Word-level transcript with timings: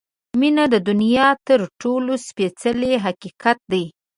•مینه 0.39 0.65
د 0.73 0.75
دنیا 0.87 1.27
تر 1.47 1.59
ټولو 1.81 2.13
سپېڅلی 2.27 2.93
حقیقت 3.05 3.57
دی. 3.71 3.83